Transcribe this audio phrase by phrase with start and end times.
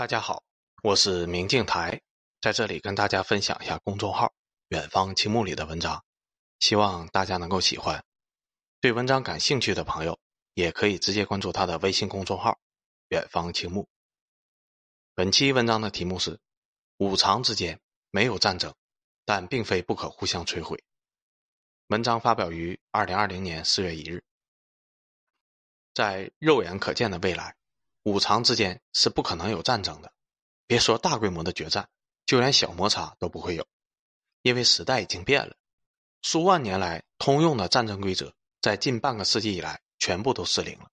[0.00, 0.42] 大家好，
[0.82, 2.00] 我是明镜台，
[2.40, 4.32] 在这里跟大家分享一下公众号
[4.68, 6.02] “远方青木”里的文章，
[6.58, 8.02] 希望大家能够喜欢。
[8.80, 10.18] 对文章感兴趣的朋友，
[10.54, 12.58] 也可以直接关注他的微信公众号
[13.12, 13.86] “远方青木”。
[15.14, 16.40] 本期文章的题目是：
[16.96, 17.78] 五常之间
[18.10, 18.74] 没有战争，
[19.26, 20.82] 但并非不可互相摧毁。
[21.88, 24.24] 文章发表于二零二零年四月一日。
[25.92, 27.54] 在肉眼可见的未来。
[28.02, 30.12] 五常之间是不可能有战争的，
[30.66, 31.88] 别说大规模的决战，
[32.24, 33.66] 就连小摩擦都不会有，
[34.42, 35.56] 因为时代已经变了。
[36.22, 40.90] 数万年来通用的战争规则，在近半个世纪以来全部都失灵了。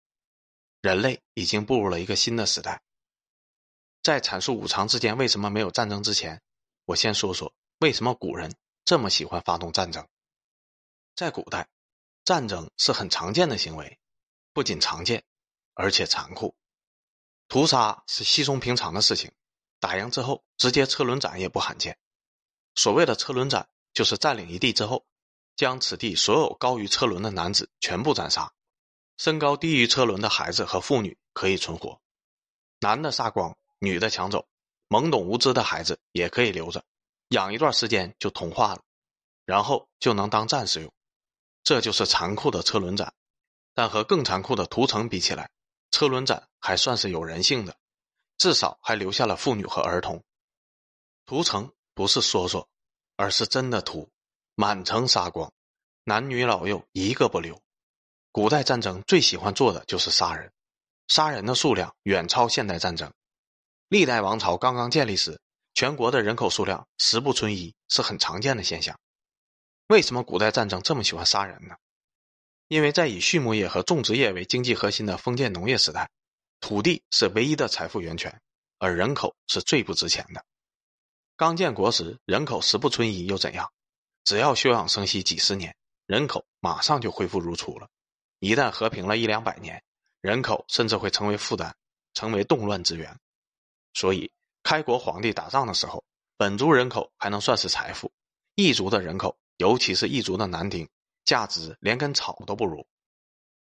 [0.82, 2.82] 人类已经步入了一个新的时代。
[4.04, 6.42] 在阐述五常之间为什么没有战争之前，
[6.86, 8.56] 我先说说为什么古人
[8.86, 10.08] 这么喜欢发动战争。
[11.16, 11.68] 在古代，
[12.24, 14.00] 战争是很常见的行为，
[14.54, 15.24] 不仅常见，
[15.74, 16.56] 而且残酷。
[17.48, 19.32] 屠杀是稀松平常的事情，
[19.80, 21.98] 打赢之后直接车轮斩也不罕见。
[22.76, 25.06] 所谓的车轮斩，就是占领一地之后，
[25.56, 28.54] 将此地所有高于车轮的男子全部斩杀，
[29.18, 32.00] 身高低于车轮的孩子和妇女可以存活，
[32.80, 34.48] 男的杀光，女的抢走，
[34.90, 36.84] 懵懂无知的孩子也可以留着，
[37.30, 38.84] 养一段时间就同化了，
[39.46, 40.94] 然后就能当战士用。
[41.64, 43.14] 这就是残酷的车轮斩，
[43.74, 45.50] 但和更残酷的屠城比起来。
[45.98, 47.76] 车轮斩还算是有人性的，
[48.38, 50.24] 至少还留下了妇女和儿童。
[51.26, 52.70] 屠城不是说说，
[53.16, 54.08] 而是真的屠，
[54.54, 55.52] 满城杀光，
[56.04, 57.60] 男女老幼一个不留。
[58.32, 60.54] 古代战争最喜欢做的就是杀人，
[61.08, 63.12] 杀人的数量远超现代战争。
[63.88, 65.42] 历代王朝刚刚建立时，
[65.74, 68.96] 全国的人口数量十不存一，是很常见的现象。
[69.88, 71.76] 为什么古代战争这么喜欢杀人呢？
[72.68, 76.10] 因为在以畜牧业和种植业为经济核心的封建农业时代，
[76.60, 78.42] 土地是唯一的财富源泉，
[78.78, 80.44] 而人口是最不值钱的。
[81.38, 83.72] 刚建国时，人口十不存一又怎样？
[84.26, 85.74] 只要休养生息几十年，
[86.06, 87.88] 人口马上就恢复如初了。
[88.40, 89.82] 一旦和平了一两百年，
[90.20, 91.74] 人口甚至会成为负担，
[92.14, 93.18] 成为动乱之源。
[93.94, 94.30] 所以，
[94.64, 96.04] 开国皇帝打仗的时候，
[96.36, 98.12] 本族人口还能算是财富，
[98.56, 100.90] 异族的人口，尤其是异族的男丁。
[101.28, 102.88] 价值连根草都不如，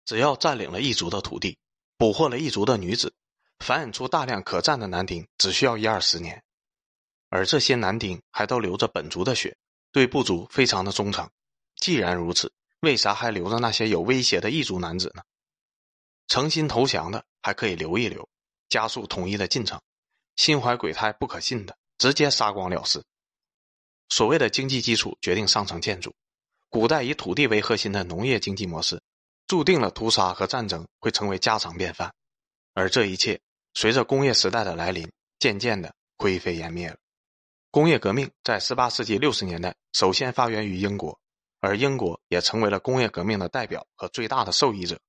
[0.05, 1.59] 只要占领了异族的土地，
[1.97, 3.13] 捕获了异族的女子，
[3.59, 6.41] 繁衍出大量可战的男丁，只需要一二十年。
[7.29, 9.57] 而这些男丁还都流着本族的血，
[9.91, 11.29] 对部族非常的忠诚。
[11.75, 15.21] 既然如此，为啥还留着那些有威胁的异族男子呢？
[16.29, 18.29] 诚心投降的还可以留一留，
[18.69, 19.77] 加速统一的进程；
[20.37, 23.03] 心怀鬼胎不可信的，直接杀光了事。
[24.07, 26.15] 所谓的经济基础决定上层建筑。
[26.69, 29.01] 古代以土地为核心的农业经济模式，
[29.47, 32.13] 注定了屠杀和战争会成为家常便饭，
[32.73, 33.39] 而这一切
[33.73, 36.97] 随着工业时代的来临，渐渐的灰飞烟灭了。
[37.71, 41.17] 工业革命在18世纪60年代首先发源于英国，
[41.59, 44.99] 而英国也成为了工业革命的代表和最大的受益者。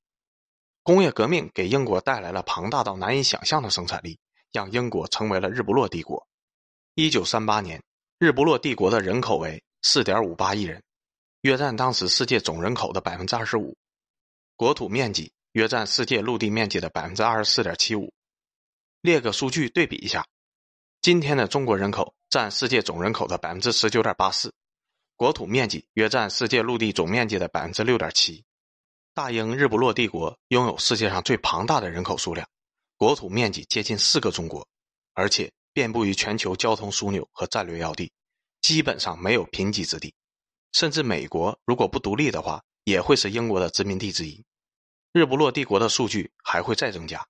[0.83, 4.19] 工业革命给英国带来了庞大到难以想象的生产力，
[4.53, 6.27] 让英国成为了日不落帝国。
[6.95, 7.83] 1938年，
[8.19, 10.83] 日不落帝国的人口为4.58亿人。
[11.43, 13.77] 约占当时世界总人口的百分之二十五，
[14.57, 18.13] 国土面积约占世界陆地面积的百分之二十四点七五。
[19.01, 20.27] 列个数据对比一下，
[21.01, 24.53] 今天的中国人口占世界总人口的百分之十九点八四，
[25.15, 28.45] 国土面积约占世界陆地总面积的百分之六点七。
[29.15, 32.49] 大英日不落帝国拥有世界上最庞大的人口数量，
[32.97, 34.67] 国土面积接近四个中国，
[35.15, 38.11] 而且遍布于全球交通枢纽和战略要地，
[38.61, 40.13] 基本上没有贫瘠之地。
[40.73, 44.45] 甚至美国如果不独立的话，也会是英国的殖民地之一。
[45.13, 47.27] 日不落帝国的数据还会再增加，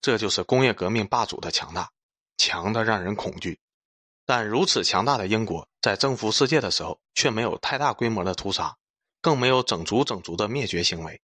[0.00, 1.90] 这就是工业革命霸主的强大，
[2.36, 3.60] 强的让人恐惧。
[4.26, 8.76] 但如此强大的英国，在征服世界的时候，却没有太大规模的屠杀，
[9.20, 11.20] 更没有整族整族的灭绝行为。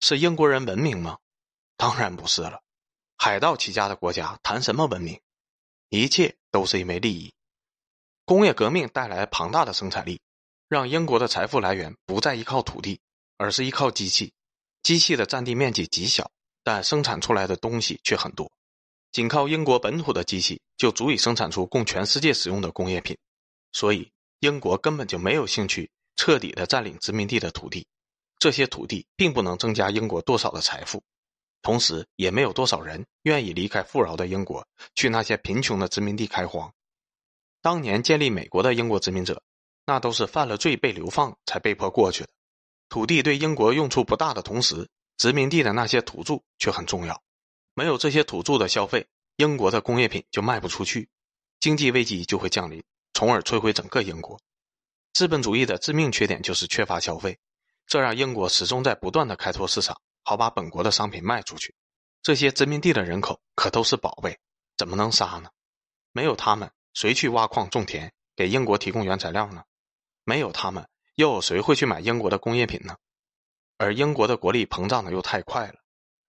[0.00, 1.18] 是英国人文明吗？
[1.76, 2.62] 当然不是了。
[3.16, 5.20] 海盗起家的国家谈什么文明？
[5.88, 7.32] 一切都是因为利益。
[8.24, 10.20] 工业革命带来庞大的生产力。
[10.72, 12.98] 让英国的财富来源不再依靠土地，
[13.36, 14.32] 而是依靠机器。
[14.82, 16.30] 机器的占地面积极小，
[16.64, 18.50] 但生产出来的东西却很多。
[19.10, 23.14] 仅靠英国本土的机器就足以生产出供全世界使用的工业品。
[23.72, 24.10] 所以，
[24.40, 27.86] 英国根本就没有兴趣彻底的占领殖民地的土地。
[28.38, 31.02] 这些土地并不能增加英国多少的财富，
[31.60, 36.72] 同时也没有多少人愿意离开富饶的英国去那些贫穷的殖民地开荒。
[37.60, 39.42] 当年建立美国的英国殖民者。
[39.84, 42.30] 那都是犯了罪被流放才被迫过去的。
[42.88, 47.22] 土地对英国用处不大的同时，殖民地的那些土著却很重要。
[47.74, 49.06] 没有这些土著的消费，
[49.36, 51.08] 英国的工业品就卖不出去，
[51.58, 52.82] 经济危机就会降临，
[53.14, 54.38] 从而摧毁整个英国。
[55.14, 57.38] 资本主义的致命缺点就是缺乏消费，
[57.86, 61.74] 这让英国始终在不断的开拓市场，好把本国的商品卖出去。
[62.22, 64.38] 这些殖民地的人口可都是宝贝，
[64.76, 65.50] 怎么能杀呢？
[66.12, 69.64] 没有他们，谁去挖矿种田，给英国提供原材料呢？
[70.24, 72.96] 没有他们，又有谁会去买英国的工业品呢？
[73.78, 75.74] 而英国的国力膨胀的又太快了，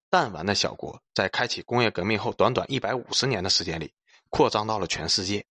[0.09, 3.93] 弹丸的小国在开启工业革命后，短短一百五十年的时间里，
[4.29, 5.45] 扩张到了全世界。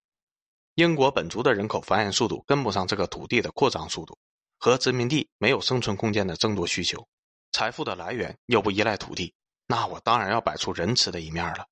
[0.76, 4.18] 英国本族的人口繁衍速度跟不上这个土地的扩张速度，
[4.58, 7.06] 和殖民地没有生存空间的争夺需求，
[7.52, 9.34] 财富的来源又不依赖土地，
[9.66, 11.66] 那我当然要摆出仁慈的一面了。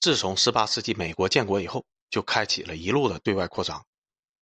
[0.00, 3.84] 自从18世纪美国建国以后，就开启了一路的对外扩张，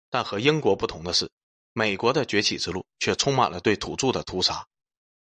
[0.09, 1.29] 但和英国不同的是，
[1.73, 4.67] 美国的崛起之路却充满了对土著的屠杀，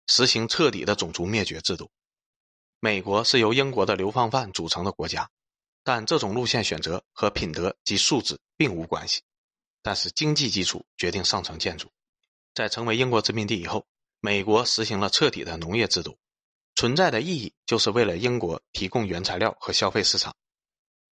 [0.06, 1.90] 实行彻底的种族灭绝制度。
[2.80, 5.30] 美国是由英国的流放犯组成的国家。
[5.86, 9.20] 但这种路线选择和品德及素质并无关系，
[9.82, 11.90] 但是经济基础决定上层建筑。
[12.54, 13.84] 在成为英国殖民地以后，
[14.20, 16.16] 美国实行了彻底的农业制度，
[16.74, 20.34] 存在的意义就是为了英国提供原材料和消费市场。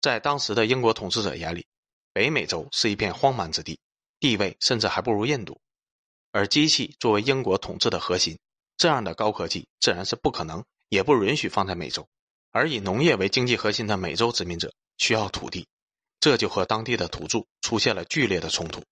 [0.01, 1.67] 在当时的英国统治者眼里，
[2.13, 3.81] 北美洲是一片荒蛮之地，
[4.21, 5.61] 地位甚至还不如印度。
[6.31, 8.39] 而机器作为英国统治的核心，
[8.77, 12.07] 这样的高科技自然是不可能也不允许放在美洲。
[12.51, 15.67] 而以农业为经济核心的美洲殖民者需要土地，
[16.21, 18.83] 这就和当地的土著出现了剧烈的冲突。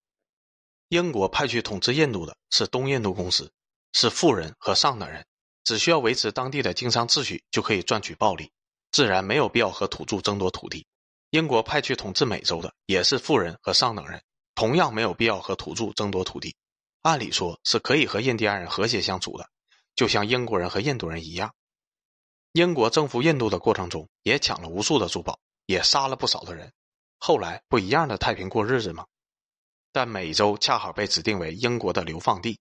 [0.89, 3.53] 英国派去统治印度的是东印度公司，
[3.93, 5.27] 是富人和上等人，
[5.63, 8.51] 只需要维持当地的经商秩序就可以赚取暴利，
[8.91, 10.87] 自然没有必要和土著争夺土地。
[11.31, 14.21] 英国派去统治美洲的也是富人和上等人，
[14.57, 16.57] 同样没有必要和土著争夺土地，
[17.03, 19.49] 按理说是可以和印第安人和谐相处的，
[19.95, 21.55] 就像英国人和印度人一样。
[22.53, 26.73] 英国征服印度的过程中，也抢了无数的珠宝，也杀了不少的人，
[27.17, 29.07] 后来不一样的太平过日子吗？
[29.93, 32.59] 但美洲恰好被指定为英国的流放地，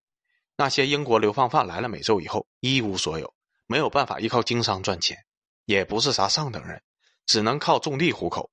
[0.55, 3.33] 那些英国流放犯来了美洲以后一无所有，
[3.65, 5.17] 没有办法依靠经商赚钱，
[5.65, 6.83] 也不是啥上等人，
[7.25, 8.51] 只能靠种地糊口。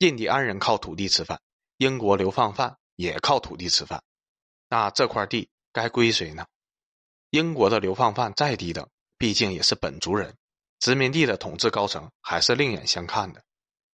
[0.00, 1.38] 印第安人靠土地吃饭，
[1.76, 4.02] 英国流放犯也靠土地吃饭，
[4.70, 6.46] 那这块地该归谁呢？
[7.28, 8.88] 英国的流放犯再低等，
[9.18, 10.34] 毕竟也是本族人。
[10.78, 13.44] 殖民地的统治高层还是另眼相看的，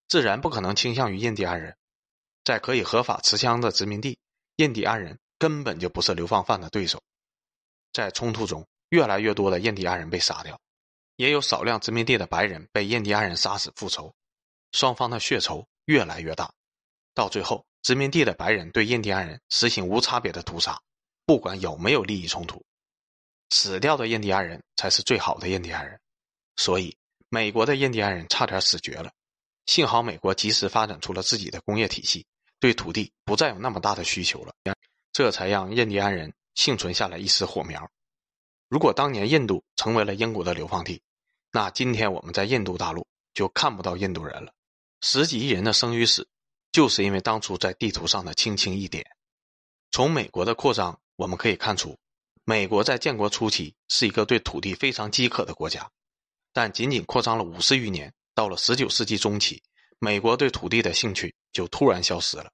[0.06, 1.76] 自然不可能倾向于印第安人。
[2.44, 4.17] 在可以合法持枪的殖民地，
[4.55, 7.02] 印第安人根本就不是流放犯的对手。
[7.93, 10.61] 在冲突中，越来越多的印第安人被杀掉，
[11.17, 14.14] 也有少量殖民地的白人被印第安人杀死复仇，
[14.70, 16.53] 双方的血仇越来越大。
[17.15, 20.81] 到最后，殖民地的白人对印第安人实行无差别的屠杀，
[21.25, 22.65] 不管有没有利益冲突，
[23.50, 25.99] 死掉的印第安人才是最好的印第安人。
[26.56, 26.97] 所以，
[27.29, 29.11] 美国的印第安人差点死绝了。
[29.67, 32.25] 幸好美国及时发展出了自己的工业体系，
[32.61, 34.55] 对土地不再有那么大的需求了，
[35.12, 37.91] 这才让印第安人幸存下来一丝火苗。
[38.69, 41.00] 如果当年印度成为了英国的流放地，
[41.50, 44.53] 那今天我们在印度大陆就看不到印度人了。
[45.01, 46.29] 十几亿人的生与死，
[46.73, 49.07] 就是因为当初在地图上的轻轻一点。
[49.91, 51.99] 从美国的扩张，我们可以看出，
[52.45, 55.91] 美国在建国初期是一个对土地非常饥渴的国家。
[56.53, 59.63] 但仅仅扩张了五十余年，到了十九世纪中期，
[59.99, 62.50] 美国对土地的兴趣就突然消失了。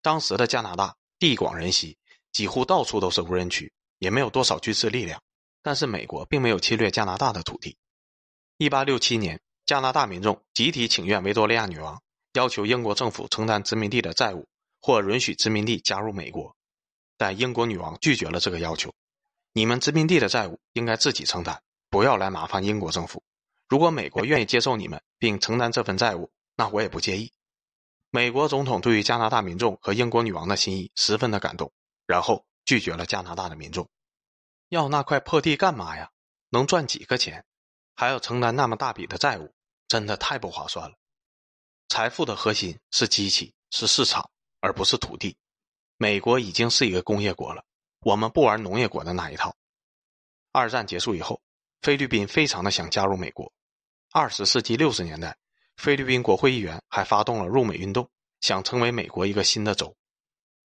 [0.00, 1.98] 当时的加拿大地广人稀，
[2.32, 5.22] 几乎到处都是无人区，也没有多少军事力量。
[5.62, 7.76] 但是美国并没有侵略加拿大的土地。
[8.56, 12.00] 一八六七年，加拿大民众集体请愿维多利亚女王，
[12.32, 14.48] 要求英国政府承担殖民地的债务，
[14.80, 16.56] 或允许殖民地加入美国。
[17.18, 18.94] 但英国女王拒绝了这个要求
[19.52, 23.22] ：“你们殖民地的债务应该自己承担。”不要来麻烦英国政府。
[23.68, 27.30] 如果美国愿意接受你们并承担这份债务，那我也不介意。
[28.08, 31.70] 美国总统对于加拿大民众和英国女王的心意十分的感动，
[32.06, 33.86] 然后拒绝了加拿大的民众。
[34.70, 36.10] 要那块破地干嘛呀？
[36.48, 37.44] 能赚几个钱？
[37.94, 39.52] 还要承担那么大笔的债务，
[39.88, 40.96] 真的太不划算了。
[41.88, 44.30] 财富的核心是机器，是市场，
[44.60, 45.36] 而不是土地。
[45.96, 47.64] 美国已经是一个工业国了，
[48.02, 49.56] 我们不玩农业国的那一套。
[50.52, 51.40] 二战结束以后。
[51.80, 53.52] 菲律宾非常的想加入美国。
[54.10, 55.38] 二十世纪六十年代，
[55.76, 59.96] 菲律宾国会议员还发动了入美运动，想成为美国一个新的州。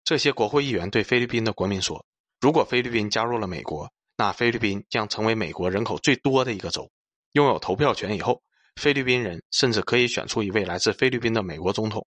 [0.04, 2.06] 这些国会议员对菲律宾的国民说
[2.42, 6.92] ：“如果菲律宾加入了美国，那菲律宾将成为美国人口最多的一个州，
[7.32, 8.44] 拥有投票权以后，
[8.78, 12.06] 菲律宾人甚至可以选出一位来自菲律宾的美国总统。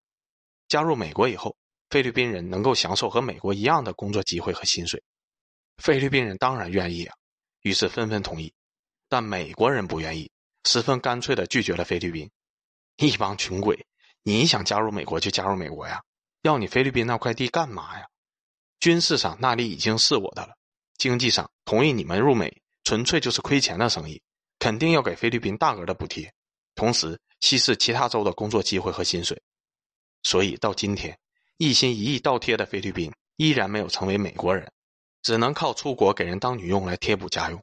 [0.68, 1.56] 加入美国以后，
[1.90, 5.02] 菲律宾人能够享受和美国一样的工作机会和薪水。”
[5.82, 7.16] 菲律宾人当然愿意啊，
[7.62, 8.52] 于是纷纷同意。
[9.08, 10.30] 但美国人不愿意，
[10.64, 12.30] 十分干脆地拒绝了菲律宾。
[12.98, 13.86] 一帮穷鬼，
[14.22, 16.00] 你想加入美国就加入美国呀？
[16.42, 18.06] 要你菲律宾那块地干嘛呀？
[18.78, 20.54] 军事上那里已经是我的了，
[20.96, 24.22] 经济上同意你们入美，纯粹就是亏钱的生意，
[24.60, 26.32] 肯定要给菲律宾大额的补贴，
[26.80, 29.38] 同时稀释其他州的工作机会和薪水。
[30.22, 31.18] 所以到今天，
[31.58, 34.66] 一心一意倒贴的菲律宾依然没有成为美国人，
[35.20, 37.62] 只能靠出国给人当女佣来贴补家用。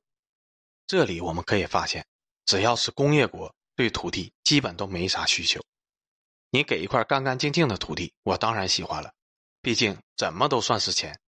[0.86, 2.06] 这里我们可以发现，
[2.46, 5.60] 只要是工业国，对土地基本都没啥需求。
[6.52, 9.12] 你给一块干干净净的土地，我当然喜欢了，
[9.64, 11.20] 毕竟怎么都算是钱。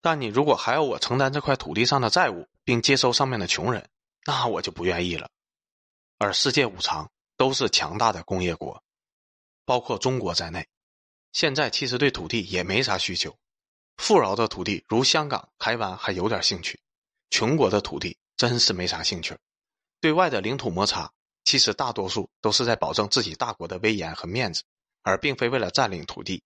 [0.00, 3.84] 但你如果还要我承担这块土地上的债务，并接收上面的穷人，
[4.26, 5.28] 那我就不愿意了。
[6.18, 8.82] 而世界五常都是强大的工业国，
[9.64, 10.68] 包括中国在内。
[11.32, 13.38] 现在其实对土地也没啥需求，
[13.96, 16.80] 富饶的土地如香港、台湾还有点兴趣，
[17.30, 19.36] 穷国的土地真是没啥兴趣。
[20.00, 21.12] 对外的领土摩擦，
[21.44, 24.62] 其实大多数都是在保证自己大国的威严和面子，
[25.02, 26.42] 而并非为了占领土地。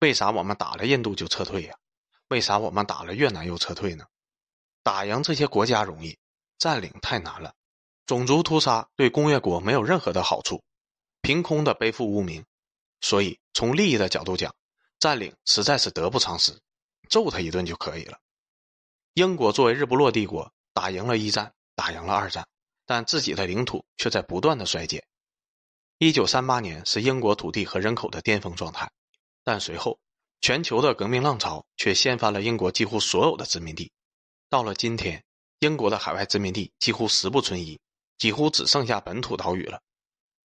[0.00, 1.74] 为啥我们打了印度就撤退呀？
[2.28, 4.04] 为啥我们打了越南又撤退呢？
[4.82, 6.18] 打赢这些国家容易，
[6.58, 7.54] 占领太难了。
[8.06, 10.62] 种族屠杀对工业国没有任何的好处，
[11.22, 12.44] 凭空的背负污名。
[13.00, 14.54] 所以，从利益的角度讲，
[15.00, 16.56] 占领实在是得不偿失，
[17.10, 18.18] 揍他一顿就可以了。
[19.14, 22.46] 英国作为日不落帝国，打赢了一战，打赢了二战，
[22.86, 25.04] 但自己的领土却在不断的衰减。
[25.98, 28.88] 一九三八年是英国土地和人口的巅峰状态，
[29.42, 29.98] 但随后
[30.40, 33.90] 全球的革命浪潮却掀翻了英国几乎所有的殖民地。
[34.48, 35.24] 到了今天，
[35.58, 37.80] 英国的海外殖民地几乎十不存一，
[38.18, 39.80] 几乎只剩下本土岛屿了。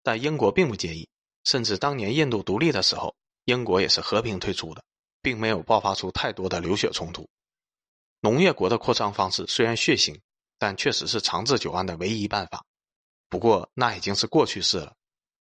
[0.03, 1.07] 但英国并不介意。
[1.43, 4.83] 甚至当年印度独立的时候，英国也是和平退出的，
[5.21, 7.29] 并没有爆发出太多的流血冲突。
[8.21, 10.19] 农业国的扩张方式虽然血腥，
[10.57, 12.65] 但确实是长治久安的唯一办法。
[13.29, 14.95] 不过那已经是过去式了。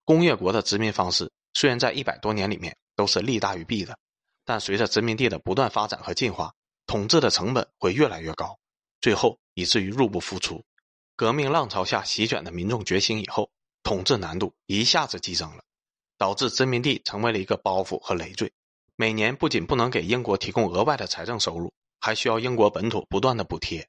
[0.06, 3.98] 工业国的殖民方式虽然在一百多年里面都是利大于弊的，
[4.46, 6.54] 但随着殖民地的不断发展和进化，
[6.86, 8.58] 统治的成本会越来越高，
[9.02, 10.64] 最后以至于入不敷出。
[11.20, 13.52] 革命浪潮下席卷的民众觉醒以后，
[13.84, 15.62] 统治难度一下子激增了。
[16.18, 18.54] 导致殖民地成为了一个包袱和累赘，
[18.96, 23.86] 每年不仅不能给英国提供额外的财政收入，还需要英国本土不断的补贴。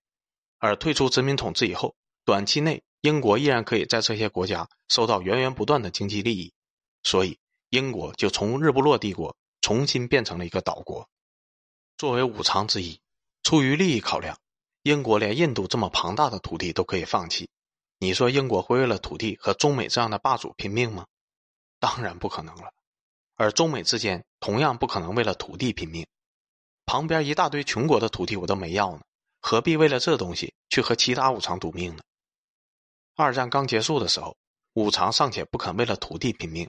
[0.59, 1.95] 而退出殖民统治以后，
[2.25, 6.53] 短期内英国依然可以在这些国家收到源源不断的经济利益，
[7.05, 11.09] 所以英国就从日不落帝国重新变成了一个岛国。
[11.97, 12.99] 作为五常之一，
[13.45, 14.37] 出于利益考量，
[14.83, 17.51] 英国连印度这么庞大的土地都可以放弃。
[17.99, 21.07] 你说英国会为了土地和中美这样的霸主拼命吗？
[21.79, 22.73] 当然不可能了，
[23.37, 26.07] 而中美之间同样不可能为了土地拼命。
[26.87, 29.03] 旁边一大堆穷国的土地我都没要呢，
[29.41, 32.03] 何必为了这东西去和其他五常赌命呢？
[33.17, 34.35] 二战刚结束的时候，
[34.73, 36.67] 五常尚且不肯为了土地拼命，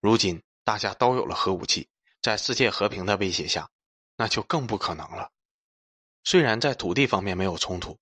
[0.00, 1.86] 如今大家都有了核武器，
[2.22, 3.68] 在世界和平的威胁下，
[4.16, 5.30] 那就更不可能了。
[6.24, 7.98] 虽然在土地方面没有冲突，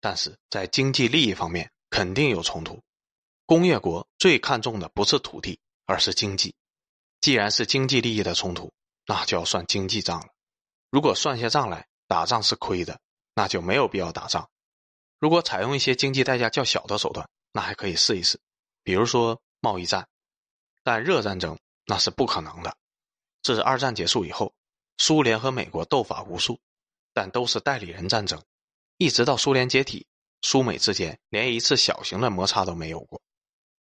[0.00, 2.80] 但是在经济利益方面肯定有冲突。
[3.46, 5.58] 工业国最看重的不是土地。
[5.86, 6.54] 而是经济，
[7.20, 8.72] 既然是经济利益的冲突，
[9.06, 10.28] 那就要算经济账了。
[10.88, 12.98] 如果算下账来，打仗是亏的，
[13.34, 14.48] 那就没有必要打仗。
[15.18, 18.40] 如果采用一些经济代价较小的手段，那还可以试一试，
[18.82, 20.08] 比如说贸易战。
[20.82, 22.74] 但热战争那是不可能的。
[23.42, 24.54] 自二战结束以后，
[24.96, 26.58] 苏联和美国斗法无数，
[27.14, 28.42] 但都是代理人战争，
[28.98, 30.06] 一直到苏联解体，
[30.42, 33.22] 苏美之间连一次小型的摩擦都没有过。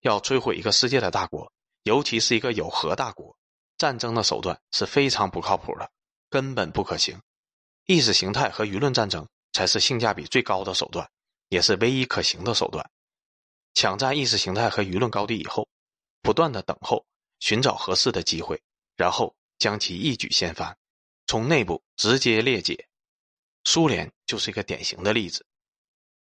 [0.02, 1.50] 要摧毁一个世界的大国。
[1.84, 3.36] 尤其是一个有核大国，
[3.78, 5.90] 战争的手段是非常不靠谱的，
[6.30, 7.20] 根本不可行。
[7.86, 11.10] 意识形态和舆论战争才是性价比最高的手段，
[11.48, 12.88] 也是唯一可行的手段。
[13.74, 15.68] 抢占意识形态和舆论高地以后，
[16.22, 17.06] 不断的等候，
[17.40, 18.62] 寻找合适的机会，
[18.98, 20.78] 然后将其一举掀翻，
[21.28, 22.89] 从内部直接裂解。
[23.64, 25.46] 苏联就是一个典型的例子。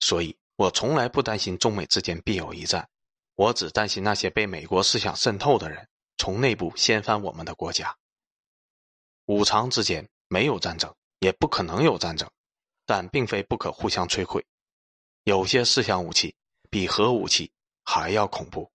[0.01, 2.89] 所以我从来不担心中美之间必有一战。
[3.37, 7.97] 我只担心那些被美国思想渗透的人，从内部掀翻我们的国家。
[9.27, 12.31] 五常之间没有战争，也不可能有战争，
[12.85, 14.45] 但并非不可互相摧毁。
[15.25, 16.35] 有些思想武器
[16.69, 17.51] 比核武器
[17.85, 18.71] 还要恐怖。